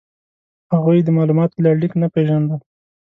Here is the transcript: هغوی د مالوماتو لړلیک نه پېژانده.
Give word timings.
هغوی 0.73 0.99
د 1.03 1.09
مالوماتو 1.15 1.63
لړلیک 1.65 1.93
نه 2.01 2.07
پېژانده. 2.13 2.55